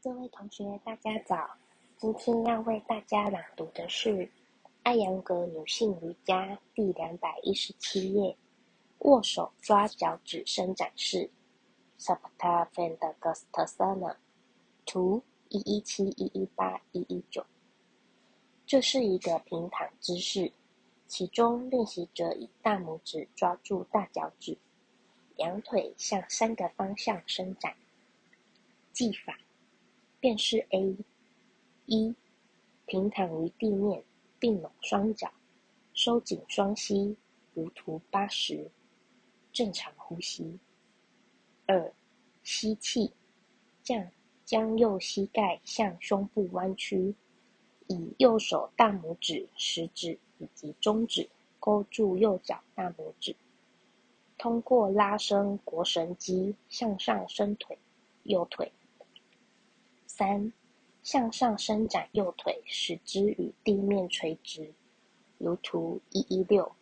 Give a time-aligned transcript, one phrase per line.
[0.00, 1.56] 各位同学，大家早！
[1.96, 4.10] 今天要为大家朗读的是
[4.84, 8.36] 《艾扬格女性瑜伽》第两百一十七页，
[9.00, 11.28] 握手抓脚趾伸展式
[11.98, 14.14] （Sapta Fendagastasana）。
[14.86, 17.44] 图一一七一一八一一九。
[18.64, 20.52] 这是一个平躺姿势，
[21.08, 24.56] 其中练习者以大拇指抓住大脚趾，
[25.34, 27.74] 两腿向三个方向伸展。
[28.92, 29.36] 技法。
[30.20, 30.96] 便是 A
[31.86, 32.14] 一
[32.86, 34.02] 平躺于地面，
[34.38, 35.30] 并拢双脚，
[35.94, 37.16] 收紧双膝，
[37.54, 38.70] 如图八十，
[39.52, 40.58] 正常呼吸。
[41.66, 41.92] 二
[42.42, 43.12] 吸气，
[43.82, 44.10] 将
[44.44, 47.14] 将右膝盖向胸部弯曲，
[47.86, 51.28] 以右手大拇指、食指以及中指
[51.60, 53.36] 勾住右脚大拇指，
[54.36, 57.78] 通过拉伸腘绳肌向上伸腿，
[58.24, 58.72] 右腿。
[60.18, 60.52] 三，
[61.04, 64.74] 向上伸展右腿，使之与地面垂直，
[65.38, 66.74] 如图一一六。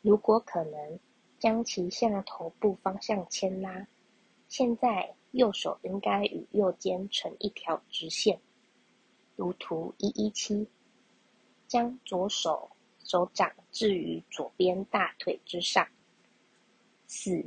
[0.00, 0.98] 如果可能，
[1.38, 3.86] 将其向头部方向牵拉。
[4.48, 8.40] 现在，右手应该与右肩成一条直线，
[9.36, 10.66] 如图一一七。
[11.68, 12.70] 将左手
[13.04, 15.86] 手掌置于左边大腿之上。
[17.06, 17.44] 四，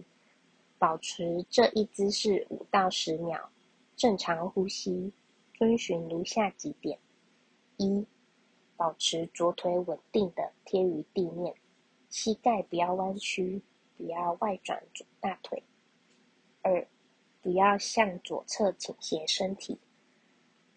[0.77, 3.49] 保持这一姿势五到十秒。
[3.95, 5.13] 正常呼吸，
[5.53, 6.99] 遵循如下几点：
[7.77, 8.05] 一、
[8.75, 11.55] 保持左腿稳定的贴于地面，
[12.09, 13.61] 膝盖不要弯曲，
[13.97, 15.63] 不要外转左大腿；
[16.61, 16.85] 二、
[17.41, 19.77] 不要向左侧倾斜身体；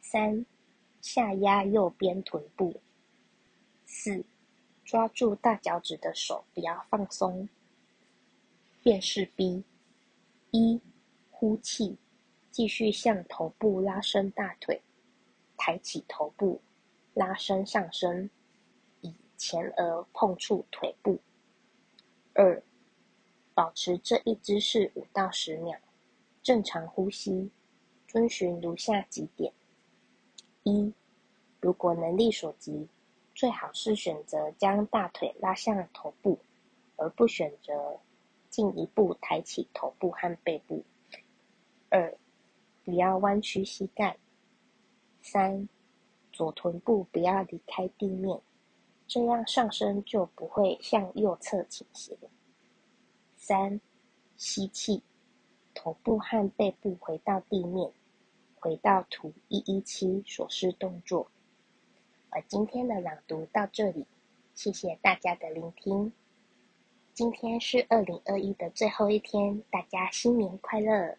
[0.00, 0.46] 三、
[1.00, 2.80] 下压右边臀部；
[3.84, 4.24] 四、
[4.84, 7.48] 抓住大脚趾的手不要放松。
[8.80, 9.64] 便是 B：
[10.52, 10.80] 一、
[11.30, 11.98] 呼气。
[12.50, 14.82] 继续向头部拉伸大腿，
[15.56, 16.60] 抬起头部，
[17.14, 18.28] 拉伸上身，
[19.00, 21.20] 以前额碰触腿部。
[22.32, 22.62] 二，
[23.54, 25.78] 保持这一姿势五到十秒，
[26.42, 27.50] 正常呼吸，
[28.08, 29.52] 遵循如下几点：
[30.64, 30.92] 一，
[31.60, 32.88] 如果能力所及，
[33.34, 36.38] 最好是选择将大腿拉向头部，
[36.96, 38.00] 而不选择
[38.48, 40.82] 进一步抬起头部和背部。
[41.90, 42.16] 二。
[42.88, 44.16] 不要弯曲膝盖。
[45.20, 45.68] 三，
[46.32, 48.40] 左臀部不要离开地面，
[49.06, 52.16] 这样上身就不会向右侧倾斜。
[53.36, 53.78] 三，
[54.38, 55.02] 吸气，
[55.74, 57.92] 头部和背部回到地面，
[58.58, 61.30] 回到图一一七所示动作。
[62.30, 64.06] 而今天的朗读到这里，
[64.54, 66.10] 谢谢大家的聆听。
[67.12, 71.18] 今天是二零二一的最后一天，大家新年快乐！